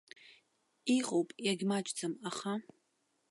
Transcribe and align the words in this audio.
Иҟоуп, 0.97 1.29
иагьмаҷӡам, 1.45 2.13
аха. 2.29 2.53